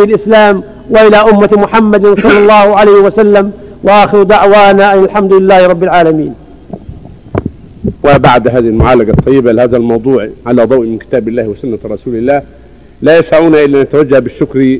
الإسلام 0.00 0.62
وإلى 0.90 1.16
أمة 1.16 1.48
محمد 1.52 2.20
صلى 2.20 2.38
الله 2.38 2.76
عليه 2.76 2.92
وسلم 2.92 3.52
وآخر 3.82 4.22
دعوانا 4.22 4.94
أن 4.94 5.04
الحمد 5.04 5.32
لله 5.32 5.66
رب 5.66 5.82
العالمين. 5.82 6.34
وبعد 8.04 8.48
هذه 8.48 8.58
المعالجة 8.58 9.10
الطيبة 9.10 9.52
لهذا 9.52 9.76
الموضوع 9.76 10.28
على 10.46 10.64
ضوء 10.64 10.86
من 10.86 10.98
كتاب 10.98 11.28
الله 11.28 11.48
وسنة 11.48 11.78
رسول 11.84 12.14
الله 12.14 12.42
لا 13.02 13.18
يسعنا 13.18 13.64
إلا 13.64 13.82
نتوجه 13.82 14.18
بالشكر 14.18 14.78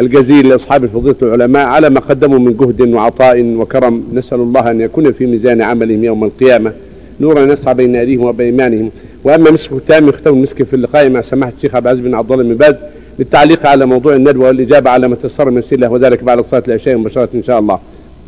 الجزيل 0.00 0.48
لأصحاب 0.48 0.86
فضيلة 0.86 1.16
العلماء 1.22 1.66
على 1.66 1.90
ما 1.90 2.00
قدموا 2.00 2.38
من 2.38 2.56
جهد 2.56 2.94
وعطاء 2.94 3.42
وكرم. 3.42 4.04
نسأل 4.12 4.40
الله 4.40 4.70
أن 4.70 4.80
يكون 4.80 5.12
في 5.12 5.26
ميزان 5.26 5.62
عملهم 5.62 6.04
يوم 6.04 6.24
القيامة. 6.24 6.72
نورا 7.20 7.52
يسعى 7.52 7.74
بين 7.74 7.96
أيديهم 7.96 8.24
وبأيمانهم 8.24 8.90
وأما 9.24 9.50
مسك 9.50 9.72
التام 9.72 10.12
ختام 10.12 10.34
المسك 10.34 10.62
في 10.62 10.74
اللقاء 10.76 11.10
مع 11.10 11.20
سماحة 11.20 11.52
الشيخ 11.56 11.74
عبد 11.74 11.86
العزيز 11.86 12.04
بن 12.04 12.14
عبد 12.14 12.32
الله 12.32 12.44
بن 12.44 12.54
باز. 12.54 12.74
للتعليق 13.20 13.66
على 13.66 13.86
موضوع 13.86 14.14
الندوة 14.14 14.46
والإجابة 14.46 14.90
على 14.90 15.08
ما 15.08 15.16
تيسر 15.16 15.50
من 15.50 15.62
سلة 15.62 15.88
وذلك 15.88 16.24
بعد 16.24 16.40
صلاة 16.40 16.62
العشاء 16.68 16.96
مباشرة 16.96 17.28
إن 17.34 17.42
شاء 17.42 17.58
الله. 17.58 17.78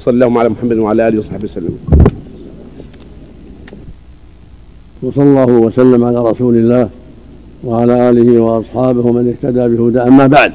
صلى 0.00 0.14
اللهم 0.14 0.38
على 0.38 0.48
محمد 0.48 0.76
وعلى 0.76 1.08
آله 1.08 1.18
وصحبه 1.18 1.44
وسلم. 1.44 1.78
وصلى 5.02 5.24
الله 5.24 5.46
وسلم 5.46 6.04
على 6.04 6.18
رسول 6.18 6.54
الله 6.56 6.88
وعلى 7.64 8.10
آله 8.10 8.40
وأصحابه 8.40 9.12
من 9.12 9.28
اهتدى 9.28 9.76
بهدى. 9.76 10.00
أما 10.00 10.26
بعد 10.26 10.52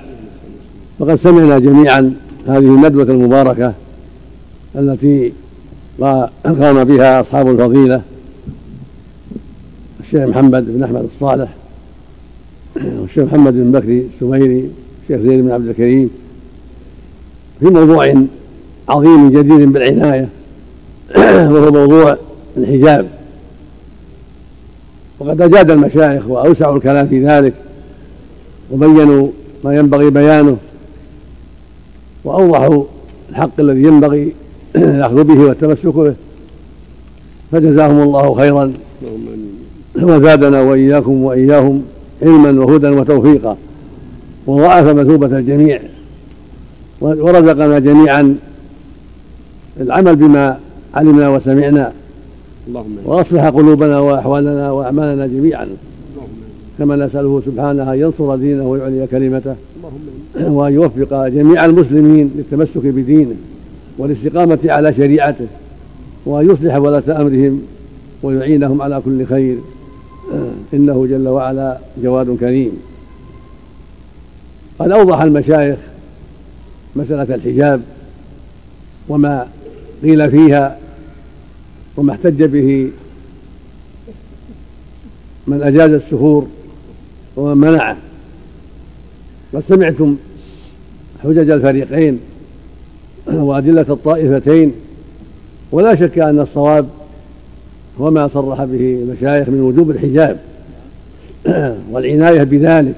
فقد 1.00 1.16
سمعنا 1.16 1.60
جميعا 1.60 2.14
هذه 2.48 2.58
الندوة 2.58 3.04
المباركة 3.04 3.74
التي 4.76 5.34
قام 6.44 6.84
بها 6.84 7.22
أصحاب 7.22 7.52
الفضيلة 7.52 8.02
الشيخ 10.00 10.30
محمد 10.30 10.66
بن 10.68 10.84
أحمد 10.84 11.08
الصالح 11.16 11.50
والشيخ 13.02 13.24
محمد 13.24 13.54
بن 13.54 13.72
بكري 13.72 14.08
السميري 14.16 14.70
الشيخ 15.04 15.22
زيد 15.22 15.42
بن 15.42 15.52
عبد 15.52 15.68
الكريم 15.68 16.10
في 17.60 17.66
موضوع 17.66 18.14
عظيم 18.90 19.30
جدير 19.30 19.66
بالعناية 19.66 20.30
وهو 21.52 21.72
موضوع 21.72 22.18
الحجاب. 22.58 23.08
وقد 25.20 25.42
أجاد 25.42 25.72
المشايخ 25.72 26.28
وأوسعوا 26.28 26.78
الكلام 26.78 27.08
في 27.08 27.26
ذلك 27.26 27.54
وبينوا 28.72 29.28
ما 29.64 29.76
ينبغي 29.76 30.10
بيانه 30.10 30.58
وأوضحوا 32.24 32.84
الحق 33.30 33.60
الذي 33.60 33.84
ينبغي 33.84 34.34
الأخذ 34.76 35.24
به 35.24 35.40
والتمسك 35.40 35.86
به. 35.86 36.14
فجزاهم 37.52 38.02
الله 38.02 38.34
خيرا. 38.36 38.74
وزادنا 40.02 40.62
وإياكم 40.62 41.24
وإياهم. 41.24 41.84
علما 42.22 42.66
وهدى 42.66 42.88
وتوفيقا 42.88 43.58
وضاعف 44.48 44.86
مثوبة 44.86 45.38
الجميع 45.38 45.80
ورزقنا 47.02 47.80
جميعا 47.80 48.36
العمل 49.82 50.16
بما 50.16 50.58
علمنا 50.96 51.30
وسمعنا 51.30 51.92
اللهم 52.68 52.98
وأصلح 53.06 53.46
قلوبنا 53.46 54.00
وأحوالنا 54.00 54.72
وأعمالنا 54.72 55.28
جميعا 55.28 55.68
كما 56.80 56.96
نسأله 56.96 57.42
سبحانه 57.46 57.94
أن 57.94 58.00
ينصر 58.00 58.36
دينه 58.36 58.68
ويعلي 58.68 59.08
كلمته 59.08 59.56
وأن 60.40 60.74
يوفق 60.74 61.28
جميع 61.28 61.66
المسلمين 61.66 62.32
للتمسك 62.36 62.86
بدينه 62.86 63.36
والاستقامة 63.98 64.60
على 64.66 64.94
شريعته 64.94 65.48
وأن 66.26 66.50
يصلح 66.50 66.76
ولاة 66.76 67.22
أمرهم 67.22 67.62
ويعينهم 68.24 68.82
على 68.82 69.02
كل 69.06 69.26
خير. 69.26 69.58
إنه 70.74 71.08
جل 71.10 71.28
وعلا 71.28 71.80
جواد 72.04 72.38
كريم. 72.40 72.72
قد 74.80 74.92
أوضح 74.92 75.22
المشايخ 75.22 75.78
مسألة 76.96 77.36
الحجاب 77.36 77.82
وما 79.10 79.48
قيل 80.04 80.32
فيها 80.32 80.78
وما 81.98 82.14
احتج 82.14 82.44
به 82.44 82.92
من 85.48 85.62
أجاز 85.64 85.92
السفور 85.92 86.48
ومن 87.36 87.58
منعه. 87.58 87.98
قد 89.54 89.60
سمعتم 89.60 90.16
حجج 91.24 91.50
الفريقين 91.50 92.20
وأدلة 93.28 93.86
الطائفتين 93.90 94.74
ولا 95.72 95.96
شك 95.96 96.20
أن 96.20 96.40
الصواب 96.40 96.90
وما 98.00 98.28
صرح 98.28 98.64
به 98.64 99.00
المشايخ 99.04 99.50
من 99.50 99.62
وجوب 99.62 99.92
الحجاب. 99.92 100.40
والعناية 101.92 102.44
بذلك 102.44 102.96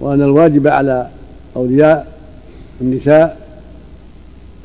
وأن 0.00 0.22
الواجب 0.22 0.66
على 0.66 1.08
أولياء 1.56 2.06
النساء 2.80 3.38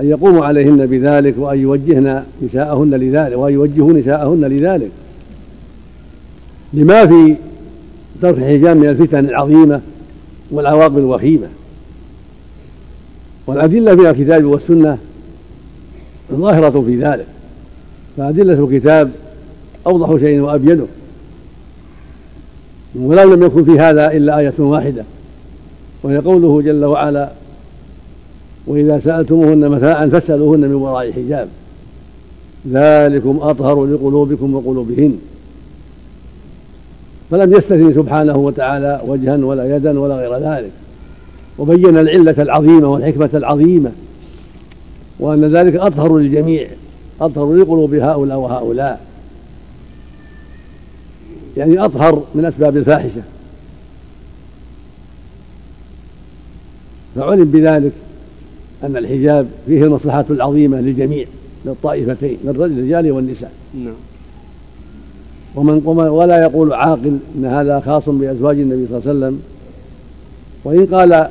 أن 0.02 0.10
يقوموا 0.10 0.46
عليهن 0.46 0.86
بذلك 0.86 1.36
وأن 1.38 1.60
يوجهن 1.60 2.24
نساءهن 2.42 2.90
لذلك 2.90 3.38
وأن 3.38 3.54
يوجهوا 3.54 3.94
نساءهن 3.94 4.46
لذلك. 4.46 4.92
لما 6.74 7.08
في 7.08 7.36
ترك 8.22 8.38
الحجاب 8.38 8.78
من 8.78 8.90
الفتن 8.90 9.26
العظيمة 9.26 9.82
والعواقب 10.52 10.98
الوخيمة. 10.98 11.48
والأدلة 13.48 13.96
في 13.96 14.10
الكتاب 14.10 14.46
والسنة 14.46 14.98
ظاهرة 16.32 16.82
في 16.82 16.96
ذلك 16.96 17.26
فأدلة 18.18 18.64
الكتاب 18.64 19.12
أوضح 19.88 20.20
شيء 20.20 20.40
وأبينه 20.40 20.88
ولو 22.96 23.34
لم 23.34 23.44
يكن 23.44 23.64
في 23.64 23.80
هذا 23.80 24.12
إلا 24.12 24.40
آية 24.40 24.54
واحدة 24.58 25.04
وهي 26.04 26.18
قوله 26.18 26.62
جل 26.62 26.86
وعلا 26.86 27.30
وإذا 28.68 29.00
سألتموهن 29.00 29.70
متاعا 29.70 30.08
فاسألوهن 30.08 30.60
من 30.60 30.76
وراء 30.76 31.12
حجاب 31.12 31.48
ذلكم 32.72 33.40
أطهر 33.42 33.86
لقلوبكم 33.86 34.56
وقلوبهن. 34.56 35.18
فلم 37.32 37.54
يستثني 37.54 37.94
سبحانه 37.94 38.38
وتعالى 38.38 39.02
وجها 39.08 39.38
ولا 39.38 39.76
يدا 39.76 40.00
ولا 40.00 40.16
غير 40.16 40.38
ذلك 40.38 40.72
وبين 41.58 41.98
العلة 41.98 42.36
العظيمة 42.40 42.88
والحكمة 42.88 43.30
العظيمة 43.34 43.92
وأن 45.20 45.46
ذلك 45.46 45.76
أطهر 45.76 46.18
للجميع 46.18 46.68
أطهر 47.22 47.54
لقلوب 47.54 47.94
هؤلاء 47.94 48.40
وهؤلاء. 48.40 49.00
يعني 51.58 51.86
أطهر 51.86 52.24
من 52.36 52.46
أسباب 52.46 52.78
الفاحشة. 52.78 53.22
فعلم 57.16 57.46
بذلك 57.46 57.92
أن 58.84 58.98
الحجاب 58.98 59.48
فيه 59.66 59.84
المصلحة 59.84 60.26
العظيمة 60.30 60.82
للجميع 60.82 61.26
للطائفتين 61.66 62.38
للرجال 62.44 63.12
والنساء. 63.12 63.52
نعم. 63.74 63.94
ومن 65.56 65.88
ولا 65.88 66.42
يقول 66.42 66.74
عاقل 66.74 67.18
إن 67.36 67.46
هذا 67.46 67.80
خاص 67.80 68.10
بأزواج 68.10 68.60
النبي 68.60 68.88
صلى 68.88 68.98
الله 68.98 69.10
عليه 69.10 69.20
وسلم. 69.20 69.42
وإن 70.64 70.86
قال 70.86 71.30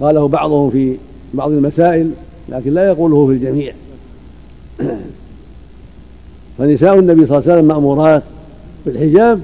قاله 0.00 0.28
بعضهم 0.28 0.70
في 0.70 0.96
بعض 1.34 1.50
المسائل 1.50 2.10
لكن 2.48 2.74
لا 2.74 2.86
يقوله 2.86 3.26
في 3.26 3.32
الجميع. 3.32 3.72
فنساء 6.58 6.98
النبي 6.98 7.26
صلى 7.26 7.38
الله 7.38 7.50
عليه 7.50 7.54
وسلم 7.54 7.68
مأمورات 7.68 8.22
بالحجاب 8.86 9.40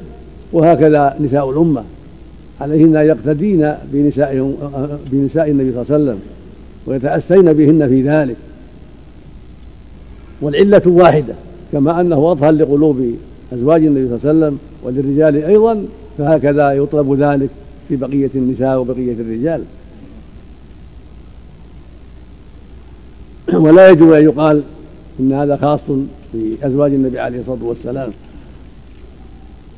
وهكذا 0.53 1.16
نساء 1.21 1.50
الأمة 1.50 1.84
عليهن 2.61 2.97
أن 2.97 3.06
يقتدين 3.06 3.75
بنساء 3.93 4.55
بنساء 5.12 5.50
النبي 5.50 5.72
صلى 5.72 5.83
الله 5.83 5.94
عليه 5.94 6.05
وسلم 6.05 6.19
ويتأسين 6.87 7.53
بهن 7.53 7.88
في 7.88 8.03
ذلك. 8.03 8.37
والعلة 10.41 10.83
واحدة 10.87 11.34
كما 11.72 12.00
أنه 12.00 12.33
أطهر 12.33 12.50
لقلوب 12.50 13.15
أزواج 13.53 13.84
النبي 13.84 14.09
صلى 14.09 14.16
الله 14.16 14.28
عليه 14.28 14.39
وسلم 14.39 14.59
وللرجال 14.83 15.44
أيضا 15.44 15.84
فهكذا 16.19 16.72
يطلب 16.72 17.15
ذلك 17.15 17.50
في 17.89 17.97
بقية 17.97 18.31
النساء 18.34 18.81
وبقية 18.81 19.12
الرجال. 19.12 19.62
ولا 23.53 23.89
يجوز 23.89 24.13
أن 24.13 24.24
يقال 24.24 24.63
إن 25.21 25.33
هذا 25.33 25.57
خاص 25.57 25.80
بأزواج 26.34 26.95
النبي 26.95 27.21
عليه 27.21 27.41
الصلاة 27.41 27.65
والسلام. 27.65 28.10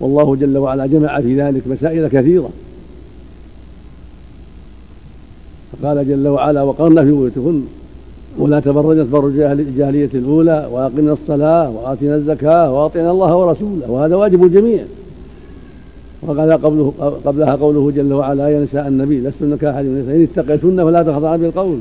والله 0.02 0.37
جل 0.37 0.58
وعلا 0.58 0.87
جمع 0.87 1.20
في 1.20 1.40
ذلك 1.40 1.62
مسائل 1.66 2.08
كثيرة. 2.08 2.50
فقال 5.72 6.08
جل 6.08 6.28
وعلا 6.28 6.62
وقرنا 6.62 7.04
في 7.04 7.10
بيوتكن 7.10 7.62
ولا 8.38 8.60
تبرجن 8.60 9.06
تبرج 9.06 9.40
الجاهلية 9.40 10.10
الأولى 10.14 10.69
وأقمنا 10.72 11.12
الصلاة 11.12 11.70
وآتينا 11.70 12.14
الزكاة 12.16 12.72
وأطعنا 12.72 13.10
الله 13.10 13.37
ورسوله 13.37 13.90
وهذا 13.90 14.16
واجب 14.16 14.44
الجميع. 14.44 14.84
وقال 16.22 16.52
قبله 16.52 16.93
قبلها 17.25 17.55
قوله 17.55 17.90
جل 17.90 18.12
وعلا 18.12 18.48
يا 18.48 18.64
نساء 18.64 18.88
النبي 18.88 19.20
لستن 19.20 19.56
كأحد 19.56 19.84
من 19.84 19.96
النساء 19.96 20.16
إن 20.16 20.22
اتقيتن 20.22 20.84
فلا 20.84 21.02
تخضعن 21.02 21.40
بالقول 21.40 21.78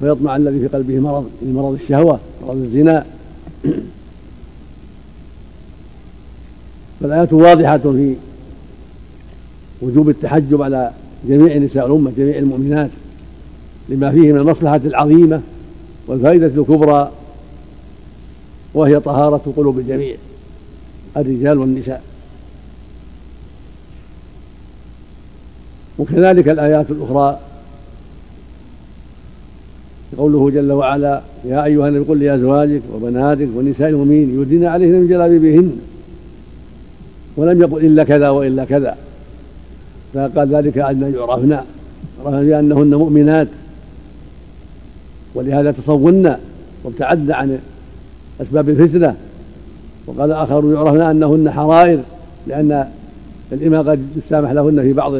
فيطمع 0.00 0.36
الذي 0.36 0.60
في 0.60 0.66
قلبه 0.66 0.98
مرض 0.98 1.24
مرض 1.42 1.72
الشهوة 1.72 2.18
مرض 2.46 2.56
الزنا. 2.56 3.04
فالآية 7.00 7.28
واضحة 7.32 7.78
في 7.78 8.14
وجوب 9.82 10.08
التحجب 10.08 10.62
على 10.62 10.90
جميع 11.28 11.56
نساء 11.56 11.86
الأمة 11.86 12.12
جميع 12.18 12.38
المؤمنات 12.38 12.90
لما 13.88 14.10
فيه 14.10 14.32
من 14.32 14.38
المصلحة 14.38 14.80
العظيمة 14.84 15.40
والفائدة 16.06 16.46
الكبرى 16.46 17.12
وهي 18.74 19.00
طهارة 19.00 19.52
قلوب 19.56 19.78
الجميع 19.78 20.16
الرجال 21.16 21.58
والنساء. 21.58 22.02
وكذلك 25.98 26.48
الآيات 26.48 26.90
الأخرى 26.90 27.38
قوله 30.18 30.50
جل 30.50 30.72
وعلا 30.72 31.22
يا 31.44 31.64
أيها 31.64 31.88
النبي 31.88 32.04
قل 32.04 32.20
لأزواجك 32.20 32.82
وبناتك 32.94 33.48
ونساء 33.56 33.88
المؤمنين 33.88 34.42
يدين 34.42 34.64
عليهن 34.64 34.92
من 34.92 35.08
جلابيبهن 35.08 35.72
ولم 37.36 37.60
يقل 37.62 37.84
إلا 37.84 38.04
كذا 38.04 38.28
وإلا 38.28 38.64
كذا. 38.64 38.96
فقال 40.14 40.54
ذلك 40.54 40.78
أن 40.78 41.14
يعرفن 41.14 41.52
عرفن 42.24 42.46
بأنهن 42.46 42.94
مؤمنات. 42.94 43.48
ولهذا 45.34 45.70
تصون 45.70 46.36
وابتعدن 46.84 47.32
عن 47.32 47.58
أسباب 48.42 48.68
الفتنة. 48.68 49.14
وقال 50.06 50.32
آخر 50.32 50.72
يعرفن 50.72 51.00
أنهن 51.00 51.50
حرائر 51.50 52.00
لأن 52.46 52.88
الإماء 53.52 53.82
قد 53.82 54.06
يسامح 54.16 54.50
لهن 54.50 54.82
في 54.82 54.92
بعض 54.92 55.12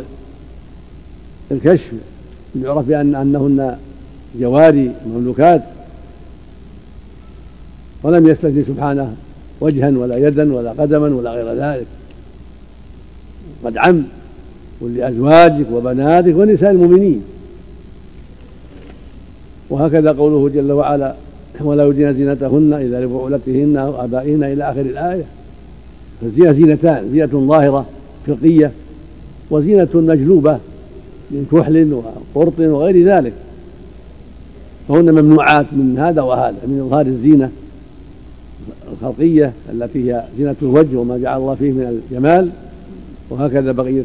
الكشف. 1.50 1.92
يعرف 2.62 2.86
بأن 2.86 3.14
أنهن 3.14 3.76
جواري 4.40 4.92
مملوكات. 5.06 5.62
ولم 8.02 8.28
يستثني 8.28 8.64
سبحانه. 8.64 9.14
وجها 9.60 9.90
ولا 9.98 10.28
يدا 10.28 10.54
ولا 10.54 10.70
قدما 10.70 11.08
ولا 11.08 11.30
غير 11.30 11.52
ذلك. 11.52 11.86
قد 13.64 13.76
عم 13.76 14.02
قل 14.80 14.94
لأزواجك 14.94 15.66
وبناتك 15.72 16.36
ونساء 16.36 16.70
المؤمنين. 16.70 17.22
وهكذا 19.70 20.12
قوله 20.12 20.48
جل 20.48 20.72
وعلا 20.72 21.14
ولا 21.60 21.84
يدين 21.84 22.14
زينتهن 22.14 22.72
إلا 22.72 23.04
لبعولتهن 23.04 23.76
أو 23.76 24.04
آبائهن 24.04 24.44
إلى 24.44 24.70
آخر 24.70 24.80
الآية. 24.80 25.24
فالزينة 26.20 26.52
زينتان 26.52 27.08
زينة 27.12 27.46
ظاهرة 27.46 27.86
خلقية 28.26 28.72
وزينة 29.50 29.88
مجلوبة 29.94 30.58
من 31.30 31.46
كحل 31.52 31.92
وقرط 32.34 32.58
وغير 32.58 33.06
ذلك. 33.06 33.32
فهن 34.88 35.10
ممنوعات 35.10 35.66
من 35.72 35.98
هذا 35.98 36.22
وهذا 36.22 36.56
من 36.66 36.80
إظهار 36.86 37.06
الزينة. 37.06 37.50
الخلقية 38.92 39.52
التي 39.72 40.12
هي 40.12 40.24
زينة 40.38 40.56
الوجه 40.62 40.96
وما 40.96 41.18
جعل 41.18 41.40
الله 41.40 41.54
فيه 41.54 41.72
من 41.72 42.00
الجمال 42.10 42.48
وهكذا 43.30 43.72
بقية 43.72 44.02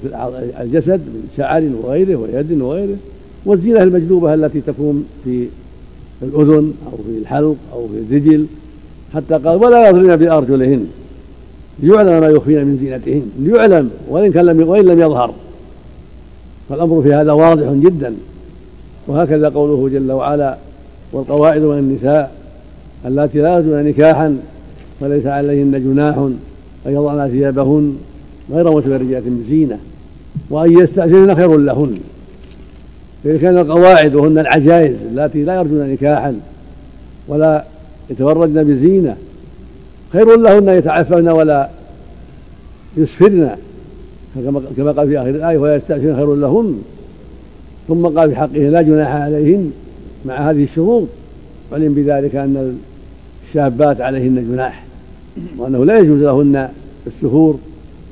الجسد 0.61 0.99
من 0.99 1.29
شعر 1.37 1.69
وغيره 1.83 2.15
ويد 2.15 2.61
وغيره 2.61 2.97
والزينة 3.45 3.83
المجلوبة 3.83 4.33
التي 4.33 4.61
تكون 4.61 5.05
في 5.23 5.47
الأذن 6.21 6.73
أو 6.85 6.97
في 6.97 7.17
الحلق 7.21 7.55
أو 7.73 7.87
في 7.87 8.15
الرجل 8.15 8.45
حتى 9.13 9.33
قال 9.33 9.63
ولا 9.65 9.89
يضربن 9.89 10.15
بأرجلهن 10.15 10.87
ليعلم 11.79 12.19
ما 12.19 12.27
يخفين 12.27 12.65
من 12.65 12.77
زينتهن 12.77 13.29
ليعلم 13.39 13.89
وإن 14.09 14.31
كان 14.31 14.45
لم 14.45 14.69
وإن 14.69 14.85
لم 14.85 14.99
يظهر. 14.99 15.33
فالأمر 16.69 17.01
في 17.01 17.13
هذا 17.13 17.31
واضح 17.31 17.71
جدا. 17.71 18.15
وهكذا 19.07 19.49
قوله 19.49 19.89
جل 19.89 20.11
وعلا 20.11 20.57
والقواعد 21.13 21.61
من 21.61 21.77
النساء 21.77 22.31
اللاتي 23.05 23.41
لا 23.41 23.55
يرجون 23.55 23.83
نكاحا 23.83 24.37
فليس 25.01 25.25
عليهن 25.25 25.71
جناح 25.71 26.17
أن 26.17 26.37
يضعن 26.85 27.29
ثيابهن 27.29 27.95
غير 28.51 28.71
متبرجات 28.71 29.23
بزينة 29.25 29.77
وأن 30.49 30.79
يستأذن 30.79 31.35
خير 31.35 31.57
لهن. 31.57 31.97
كان 33.23 33.57
القواعد 33.57 34.15
وهن 34.15 34.37
العجائز 34.37 34.95
اللاتي 35.09 35.43
لا 35.43 35.55
يرجون 35.55 35.89
نكاحا 35.89 36.35
ولا 37.27 37.65
يتبرجن 38.09 38.63
بزينة 38.63 39.15
خير 40.13 40.35
لهن 40.35 40.69
يتعففن 40.69 41.27
ولا 41.27 41.69
يسفرن 42.97 43.49
كما 44.77 44.91
قال 44.91 45.07
في 45.07 45.19
آخر 45.19 45.29
الآية 45.29 45.57
ويستأذن 45.57 46.15
خير 46.15 46.35
لهن. 46.35 46.81
ثم 47.87 48.05
قال 48.05 48.29
في 48.29 48.35
حقه 48.35 48.69
لا 48.69 48.81
جناح 48.81 49.11
عليهن 49.11 49.71
مع 50.25 50.49
هذه 50.49 50.63
الشروط. 50.63 51.07
علم 51.73 51.93
بذلك 51.93 52.35
أن 52.35 52.77
الشابات 53.55 54.01
عليهن 54.01 54.51
جناح 54.51 54.83
وأنه 55.57 55.85
لا 55.85 55.99
يجوز 55.99 56.21
لهن 56.21 56.69
السفور 57.07 57.59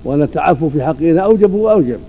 وأن 0.04 0.22
التعفف 0.22 0.64
في 0.64 0.84
حقهن 0.84 1.18
أوجب 1.18 1.54
وأوجب. 1.54 2.00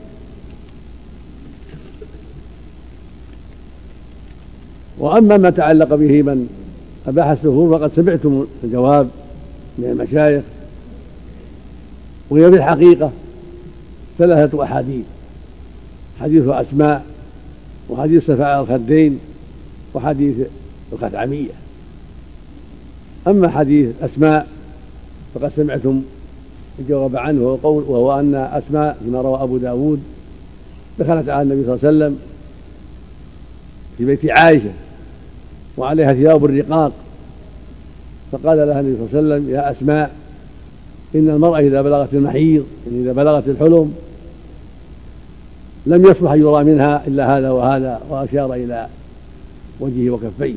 وأما 4.98 5.36
ما 5.36 5.50
تعلق 5.50 5.94
به 5.94 6.22
من 6.22 6.48
أباح 7.06 7.26
السفور 7.26 7.78
فقد 7.78 7.92
سمعتم 7.92 8.46
الجواب 8.64 9.08
من 9.78 9.84
المشايخ 9.84 10.44
وهي 12.30 12.50
في 12.50 12.56
الحقيقة 12.56 13.10
ثلاثة 14.18 14.62
أحاديث 14.62 15.04
حديث 16.20 16.48
أسماء 16.48 17.04
وحديث 17.88 18.26
سفاء 18.26 18.60
الخدين 18.60 19.18
وحديث 19.94 20.36
الخثعمية. 20.92 21.63
أما 23.26 23.48
حديث 23.48 23.88
أسماء 24.02 24.48
فقد 25.34 25.52
سمعتم 25.56 26.02
الجواب 26.78 27.16
عنه 27.16 27.42
وقول 27.42 27.84
وهو 27.84 28.20
أن 28.20 28.34
أسماء 28.34 28.98
فيما 29.04 29.20
روى 29.20 29.42
أبو 29.42 29.56
داود 29.58 30.00
دخلت 30.98 31.28
على 31.28 31.42
النبي 31.42 31.64
صلى 31.64 31.74
الله 31.74 31.86
عليه 31.86 31.96
وسلم 31.96 32.18
في 33.98 34.04
بيت 34.04 34.30
عائشة 34.30 34.70
وعليها 35.76 36.14
ثياب 36.14 36.44
الرقاق 36.44 36.92
فقال 38.32 38.58
لها 38.58 38.80
النبي 38.80 38.96
صلى 38.96 39.20
الله 39.20 39.34
عليه 39.34 39.44
وسلم 39.44 39.54
يا 39.54 39.70
أسماء 39.70 40.14
إن 41.14 41.30
المرأة 41.30 41.58
إذا 41.58 41.82
بلغت 41.82 42.14
المحيض 42.14 42.64
يعني 42.86 43.02
إذا 43.02 43.12
بلغت 43.12 43.48
الحلم 43.48 43.94
لم 45.86 46.06
يصلح 46.06 46.32
يرى 46.32 46.64
منها 46.64 47.02
إلا 47.06 47.38
هذا 47.38 47.50
وهذا 47.50 48.02
وأشار 48.10 48.54
إلى 48.54 48.88
وجهه 49.80 50.10
وكفيه 50.10 50.54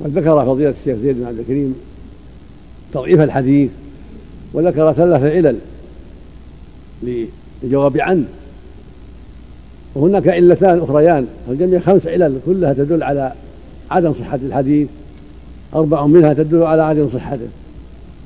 وذكر 0.00 0.46
فضيلة 0.46 0.74
الشيخ 0.80 0.96
زيد 0.96 1.16
بن 1.16 1.26
عبد 1.26 1.38
الكريم 1.38 1.74
تضعيف 2.92 3.20
الحديث 3.20 3.70
وذكر 4.52 4.92
ثلاث 4.92 5.22
علل 5.22 5.56
للجواب 7.62 8.00
عنه. 8.00 8.24
وهناك 9.94 10.28
علتان 10.28 10.78
أخريان. 10.78 11.26
الجميع 11.48 11.80
خمس 11.80 12.06
علل 12.06 12.38
كلها 12.46 12.72
تدل 12.72 13.02
على 13.02 13.32
عدم 13.90 14.14
صحة 14.14 14.38
الحديث. 14.42 14.88
أربع 15.74 16.06
منها 16.06 16.32
تدل 16.32 16.62
على 16.62 16.82
عدم 16.82 17.08
صحته. 17.14 17.48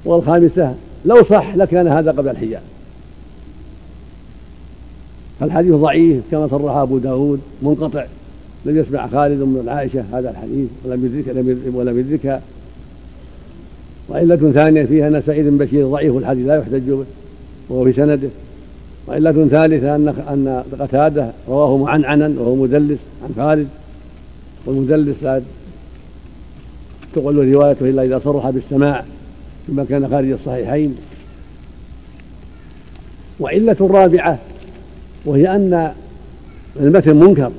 والخامسة 0.04 0.75
لو 1.04 1.23
صح 1.23 1.57
لكان 1.57 1.88
هذا 1.88 2.11
قبل 2.11 2.28
الحجاب 2.28 2.62
فالحديث 5.40 5.75
ضعيف 5.75 6.23
كما 6.31 6.49
صرح 6.49 6.76
أبو 6.76 6.99
داود 6.99 7.40
منقطع. 7.62 8.07
لم 8.65 8.79
يسمع 8.79 9.07
خالد 9.07 9.43
بن 9.43 9.69
عائشة 9.69 10.05
هذا 10.12 10.31
الحديث 10.31 10.69
ولم 10.85 11.05
يدرك 11.05 11.45
ولم 11.75 11.99
يدركها 11.99 12.43
وعلة 14.09 14.53
ثانية 14.55 14.85
فيها 14.85 15.09
أن 15.09 15.23
سعيد 15.27 15.47
بن 15.47 15.59
بشير 15.59 15.88
ضعيف 15.88 16.17
الحديث 16.17 16.47
لا 16.47 16.57
يحتج 16.57 16.91
به 16.91 17.05
وهو 17.69 17.85
في 17.85 17.93
سنده. 17.93 18.29
وعلة 19.09 19.49
ثالثة 19.50 19.97
أن 19.97 20.09
أن 20.09 20.65
قتادة 20.81 21.33
رواه 21.49 21.77
معنعنا 21.77 22.41
وهو 22.41 22.55
مدلس 22.55 22.99
عن 23.25 23.31
خالد. 23.37 23.69
والمدلس 24.67 25.23
لا 25.23 25.43
تقبل 27.15 27.53
روايته 27.53 27.91
إلا 27.91 28.03
إذا 28.03 28.19
صرح 28.19 28.50
بالسماع 28.50 29.05
فيما 29.67 29.85
كان 29.85 30.09
خارج 30.09 30.31
الصحيحين. 30.31 30.97
وعلة 33.41 33.77
رابعة 33.81 34.38
وهي 35.25 35.55
أن 35.55 35.93
المتن 36.81 37.17
منكر. 37.17 37.53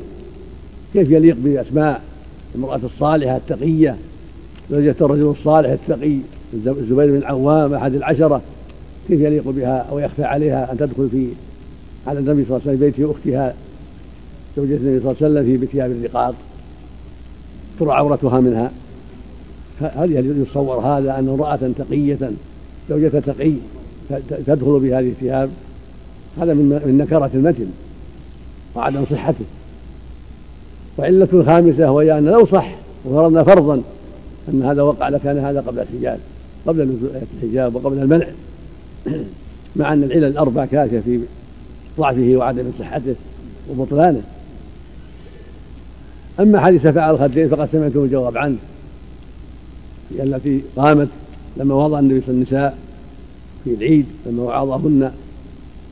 كيف 0.94 1.12
يليق 1.12 1.38
بأسماء 1.40 2.02
المرأة 2.56 2.80
الصالحة 2.84 3.38
التقية؟ 3.38 3.96
زوجة 4.72 4.96
الرجل 5.02 5.24
الصالح 5.24 5.70
التقي 5.70 6.18
الزبير 6.54 7.12
بن 7.12 7.18
العوام 7.18 7.74
أحد 7.74 7.94
العشرة. 7.94 8.42
كيف 9.08 9.22
يليق 9.22 9.50
بها 9.50 9.78
أو 9.78 10.00
يخفى 10.00 10.24
عليها 10.24 10.72
أن 10.72 10.78
تدخل 10.78 11.10
في 11.10 11.28
على 12.08 12.20
النبي 12.20 12.46
صلى 12.46 12.58
الله 12.58 12.68
عليه 12.68 12.78
وسلم 12.78 12.92
بيت 12.92 13.10
أختها 13.10 13.56
زوجة 14.58 14.76
النبي 14.76 15.00
صلى 15.00 15.12
الله 15.12 15.16
عليه 15.22 15.34
وسلم 15.34 15.46
في 15.46 15.58
بيتها 15.58 15.88
بالرقاق 15.88 16.36
ترى 17.80 17.92
عورتها 17.92 18.40
منها. 18.40 18.72
هل 19.82 20.40
يتصور 20.42 20.80
هذا 20.80 21.20
أن 21.20 21.30
امرأة 21.30 21.72
تقية 21.78 22.32
زوجة 22.90 23.20
تقي 23.20 23.54
تدخل 24.30 24.80
بهذه 24.80 25.10
الثياب؟ 25.10 25.50
هذا 26.42 26.54
من 26.54 26.98
نكرة 26.98 27.32
المتن 27.34 27.68
وعدم 28.76 29.06
صحته. 29.12 29.46
وعلة 31.00 31.44
خامسة 31.46 31.92
وهي 31.92 32.18
أن 32.18 32.26
لو 32.26 32.46
صح 32.46 32.76
وفرضنا 33.06 33.44
فرضا 33.44 33.82
أن 34.50 34.64
هذا 34.64 34.82
وقع 34.82 35.10
لكان 35.10 35.38
هذا 35.38 35.62
قبل 35.62 35.80
الحجاب 35.80 36.20
قبل 36.68 36.84
نزول 36.84 37.10
آية 37.16 37.24
الحجاب 37.38 37.76
وقبل 37.76 38.00
المنع. 38.00 38.26
مع 39.76 39.94
أن 39.94 40.04
العلل 40.04 40.24
الأربع 40.24 40.66
كافية 40.66 41.00
في 41.00 41.20
ضعفه 41.98 42.34
وعدم 42.36 42.64
صحته 42.80 43.16
وبطلانه. 43.70 44.22
أما 46.40 46.60
حديث 46.60 46.84
سفع 46.84 47.10
الخدين 47.10 47.50
فقد 47.50 47.70
سمعتم 47.72 48.04
الجواب 48.04 48.38
عنه 48.38 48.58
التي 50.20 50.62
قامت 50.76 51.08
لما 51.58 51.76
وضع 51.76 52.00
النبي 52.00 52.22
صلى 52.22 52.30
الله 52.30 52.46
عليه 52.46 52.48
وسلم 52.48 52.58
النساء 52.60 52.78
في 53.64 53.74
العيد 53.74 54.06
لما 54.26 54.44
وعظهن 54.44 55.12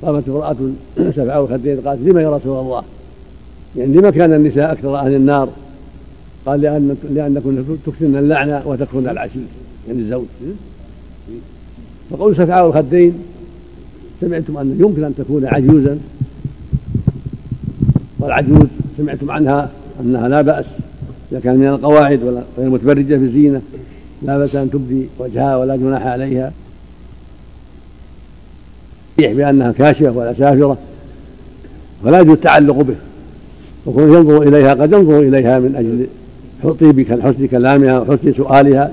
قامت 0.02 0.30
امرأة 0.30 0.58
سفع 1.18 1.40
الخدين 1.40 1.80
قالت 1.80 2.02
لما 2.02 2.22
يا 2.22 2.36
رسول 2.36 2.60
الله؟ 2.60 2.84
يعني 3.76 3.94
لما 3.94 4.10
كان 4.10 4.34
النساء 4.34 4.72
أكثر 4.72 4.98
أهل 4.98 5.16
النار؟ 5.16 5.50
قال 6.46 6.62
لأن 6.62 6.96
لأنكن 7.10 7.64
تكثرن 7.86 8.16
اللعنة 8.16 8.62
وتكفرن 8.66 9.10
العشير 9.10 9.42
يعني 9.88 10.00
الزوج 10.00 10.26
فقول 12.10 12.36
سفعاء 12.36 12.68
الخدين 12.68 13.14
سمعتم 14.22 14.58
أن 14.58 14.78
يمكن 14.80 15.04
أن 15.04 15.16
تكون 15.18 15.46
عجوزا؟ 15.46 16.00
والعجوز 18.20 18.68
سمعتم 18.98 19.32
عنها 19.32 19.72
أنها 20.02 20.28
لا 20.28 20.42
بأس 20.42 20.66
إذا 21.32 21.40
كان 21.40 21.58
من 21.58 21.68
القواعد 21.68 22.24
ولا 22.24 22.44
غير 22.58 22.70
متبرجة 22.70 23.16
بالزينة 23.16 23.62
لا 24.22 24.38
بأس 24.38 24.56
أن 24.56 24.72
تبدي 24.72 25.06
وجهها 25.20 25.58
ولا 25.58 25.76
جناح 25.76 26.06
عليها. 26.06 26.52
بأنها 29.18 29.72
كاشفة 29.72 30.12
ولا 30.12 30.34
سافرة 30.34 30.78
فلا 32.04 32.20
يجوز 32.20 32.34
التعلق 32.34 32.82
به. 32.82 32.96
وكون 33.88 34.14
ينظر 34.14 34.42
إليها 34.42 34.74
قد 34.74 34.94
ينظر 34.94 35.20
إليها 35.20 35.60
من 35.60 35.76
أجل 35.76 36.08
طيب 36.80 37.22
حسن 37.22 37.48
كلامها 37.48 38.00
وحسن 38.00 38.34
سؤالها 38.34 38.92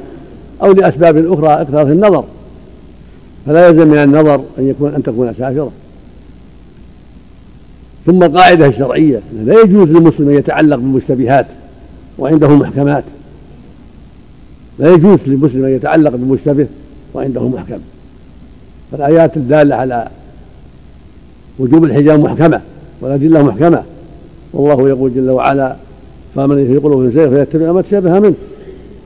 أو 0.63 0.73
لأسباب 0.73 1.33
أخرى 1.33 1.49
أكثر 1.49 1.87
في 1.87 1.93
النظر. 1.93 2.25
فلا 3.47 3.69
يلزم 3.69 3.89
من 3.89 3.99
النظر 3.99 4.43
أن 4.59 4.69
يكون 4.69 4.95
أن 4.95 5.03
تكون 5.03 5.35
سافرة. 5.35 5.71
ثم 8.07 8.23
القاعدة 8.23 8.67
الشرعية 8.67 9.21
لا 9.45 9.61
يجوز 9.61 9.89
للمسلم 9.89 10.29
أن 10.29 10.35
يتعلق 10.35 10.77
بالمشتبهات 10.77 11.47
وعنده 12.19 12.49
محكمات. 12.49 13.05
لا 14.79 14.93
يجوز 14.93 15.19
للمسلم 15.27 15.65
أن 15.65 15.71
يتعلق 15.71 16.11
بالمشتبه 16.11 16.67
وعنده 17.15 17.49
محكم. 17.49 17.79
فالآيات 18.93 19.37
الدالة 19.37 19.75
على 19.75 20.09
وجوب 21.59 21.85
الحجاب 21.85 22.21
محكمة 22.21 22.61
والأدلة 23.01 23.43
محكمة. 23.43 23.83
والله 24.55 24.89
يقول 24.89 25.15
جل 25.15 25.31
وعلا 25.31 25.77
فمن 26.35 26.67
في 26.67 26.77
قلوبهم 26.77 27.11
زيغ 27.11 27.31
فيتبع 27.31 27.73
ما 27.73 27.83
تشابه 27.83 28.19
منه. 28.19 28.35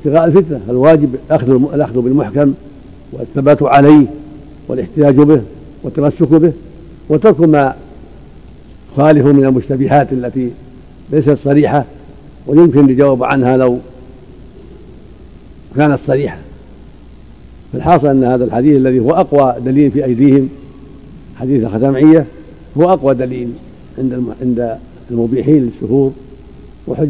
ابتغاء 0.04 0.24
الفتنة 0.24 0.60
الواجب 0.68 1.14
الأخذ 1.26 1.50
الأخذ 1.74 2.00
بالمحكم 2.00 2.54
والثبات 3.12 3.62
عليه 3.62 4.06
والاحتجاج 4.68 5.14
به 5.14 5.42
والتمسك 5.82 6.28
به 6.28 6.52
وترك 7.08 7.40
ما 7.40 7.74
خالف 8.96 9.26
من 9.26 9.44
المشتبهات 9.44 10.12
التي 10.12 10.50
ليست 11.12 11.30
صريحة 11.30 11.84
ويمكن 12.46 12.90
الجواب 12.90 13.24
عنها 13.24 13.56
لو 13.56 13.78
كانت 15.76 15.98
صريحة. 16.06 16.38
فالحاصل 17.72 18.06
أن 18.06 18.24
هذا 18.24 18.44
الحديث 18.44 18.76
الذي 18.76 19.00
هو 19.00 19.10
أقوى 19.10 19.54
دليل 19.64 19.90
في 19.90 20.04
أيديهم 20.04 20.48
حديث 21.40 21.64
الختامعيه 21.64 22.26
هو 22.78 22.92
أقوى 22.92 23.14
دليل 23.14 23.48
عند 23.98 24.24
عند 24.42 24.78
المبيحين 25.10 25.70
للشهور 25.82 26.12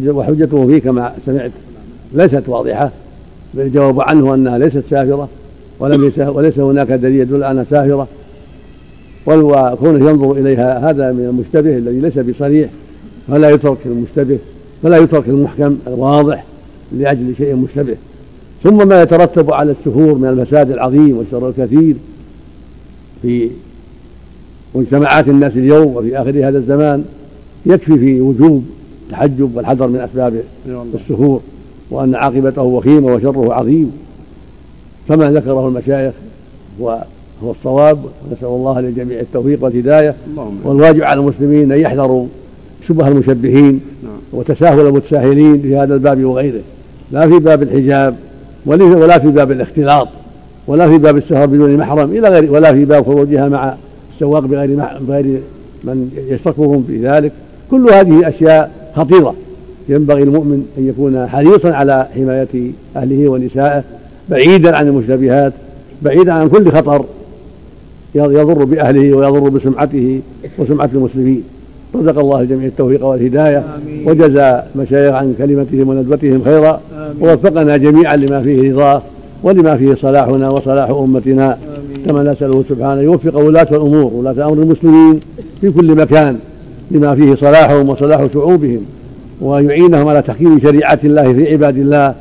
وحجته 0.09 0.67
فيه 0.67 0.79
كما 0.79 1.13
سمعت 1.27 1.51
ليست 2.15 2.43
واضحة 2.47 2.91
بل 3.55 3.63
الجواب 3.63 4.01
عنه 4.01 4.35
أنها 4.35 4.59
ليست 4.59 4.85
سافرة 4.91 5.29
ولم 5.81 6.13
وليس 6.19 6.59
هناك 6.59 6.93
دليل 6.93 7.21
يدل 7.21 7.45
أنها 7.45 7.65
سافرة. 7.65 8.09
وكونه 9.27 10.11
ينظر 10.11 10.33
إليها 10.33 10.91
هذا 10.91 11.13
من 11.13 11.25
المشتبه 11.25 11.77
الذي 11.77 12.01
ليس 12.01 12.19
بصريح 12.19 12.71
فلا 13.29 13.51
يترك 13.51 13.79
المشتبه 13.87 14.39
فلا 14.83 14.97
يترك 14.97 15.29
المحكم 15.29 15.79
الواضح 15.87 16.45
لأجل 16.93 17.35
شيء 17.37 17.55
مشتبه. 17.57 17.97
ثم 18.63 18.89
ما 18.89 19.03
يترتب 19.03 19.53
على 19.53 19.71
السفور 19.71 20.15
من 20.15 20.29
الفساد 20.29 20.71
العظيم 20.71 21.19
والشر 21.19 21.49
الكثير 21.49 21.97
في 23.23 23.51
مجتمعات 24.75 25.29
الناس 25.29 25.57
اليوم 25.57 25.97
وفي 25.97 26.19
آخر 26.19 26.49
هذا 26.49 26.59
الزمان 26.59 27.05
يكفي 27.69 27.99
في 27.99 28.21
وجوب 28.21 28.65
التحجب 29.07 29.57
والحذر 29.57 29.87
من 29.87 30.01
أسباب 30.01 30.43
السفور 30.95 31.41
وأن 31.91 32.15
عاقبته 32.15 32.63
وخيمة 32.63 33.15
وشره 33.15 33.55
عظيم. 33.55 33.93
كما 35.09 35.31
ذكره 35.31 35.69
المشايخ 35.69 36.15
هو 36.81 37.05
هو 37.45 37.51
الصواب 37.51 37.99
نسأل 38.33 38.49
الله 38.49 38.81
للجميع 38.81 39.21
التوفيق 39.21 39.65
والهداية. 39.65 40.15
والواجب 40.65 41.03
على 41.03 41.21
المسلمين 41.21 41.73
أن 41.73 41.79
يحذروا 41.79 42.27
شبه 42.89 43.09
المشبهين 43.09 43.81
نعم. 44.03 44.13
وتساهل 44.33 44.87
المتساهلين 44.87 45.63
في 45.63 45.77
هذا 45.77 45.95
الباب 45.95 46.25
وغيره. 46.25 46.61
لا 47.13 47.29
في 47.29 47.39
باب 47.39 47.63
الحجاب 47.63 48.17
ولا 48.67 49.19
في 49.19 49.29
باب 49.29 49.51
الاختلاط 49.51 50.09
ولا 50.67 50.89
في 50.89 50.99
باب 50.99 51.17
السفر 51.17 51.47
بدون 51.47 51.77
محرم 51.77 52.11
إلى 52.11 52.29
غير 52.29 52.53
ولا 52.53 52.73
في 52.73 52.85
باب 52.85 53.05
خروجها 53.07 53.49
مع 53.49 53.75
السواق 54.15 54.41
بغير 54.47 54.85
بغير 55.01 55.41
من 55.85 56.11
يشركهم 56.29 56.85
في 56.87 56.99
ذلك. 56.99 57.33
كل 57.71 57.91
هذه 57.93 58.29
أشياء 58.29 58.71
خطيرة. 58.97 59.35
ينبغي 59.89 60.23
المؤمن 60.23 60.67
أن 60.79 60.89
يكون 60.89 61.27
حريصا 61.27 61.71
على 61.71 62.07
حماية 62.15 62.73
أهله 62.97 63.29
ونسائه 63.29 63.83
بعيدا 64.31 64.77
عن 64.77 64.89
المشتبهات 64.89 65.53
بعيدا 66.03 66.33
عن 66.33 66.49
كل 66.49 66.71
خطر 66.71 67.05
يضر 68.15 68.65
بأهله 68.65 69.17
ويضر 69.17 69.49
بسمعته 69.49 70.21
وسمعة 70.59 70.91
المسلمين. 70.95 71.43
رزق 71.95 72.19
الله 72.19 72.41
الجميع 72.41 72.67
التوفيق 72.67 73.05
والهداية 73.05 73.65
وجزى 74.07 74.63
مشايخ 74.77 75.15
عن 75.15 75.35
كلمتهم 75.39 75.89
وندبتهم 75.89 76.45
خيرا 76.45 76.81
ووفقنا 77.21 77.77
جميعا 77.77 78.17
لما 78.17 78.43
فيه 78.43 78.73
رضاه 78.73 79.03
ولما 79.43 79.77
فيه 79.77 79.95
صلاحنا 79.95 80.51
وصلاح 80.51 80.91
أمتنا. 80.91 81.59
كما 82.07 82.23
نسأله 82.23 82.65
سبحانه 82.69 83.01
يوفق 83.01 83.37
ولاة 83.37 83.69
الأمور 83.71 84.13
ولاة 84.15 84.49
أمر 84.49 84.63
المسلمين 84.63 85.21
في 85.61 85.71
كل 85.71 85.95
مكان. 85.95 86.39
لما 86.91 87.15
فيه 87.15 87.35
صلاحهم 87.35 87.89
وصلاح 87.89 88.27
شعوبهم 88.35 88.81
ويعينهم 89.41 90.09
على 90.09 90.23
تحكيم 90.23 90.61
شريعة 90.61 90.99
الله 91.05 91.33
في 91.33 91.53
عباد 91.53 91.77
الله 91.77 92.15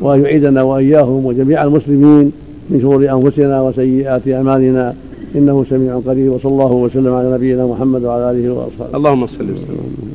ويعيدنا 0.00 0.62
وإياهم 0.62 1.26
وجميع 1.26 1.64
المسلمين 1.64 2.32
من 2.70 2.80
شرور 2.80 3.10
أنفسنا 3.10 3.62
وسيئات 3.62 4.28
أعمالنا. 4.28 4.94
إنه 5.34 5.64
سميع 5.70 6.00
قريب 6.06 6.32
وصلى 6.32 6.52
الله 6.52 6.72
وسلم 6.72 7.14
على 7.14 7.34
نبينا 7.34 7.66
محمد 7.66 8.04
وعلى 8.04 8.30
آله 8.30 8.50
وأصحابه. 8.52 8.96
اللهم 8.96 9.26
صل 9.26 9.44
وسلم. 9.44 10.10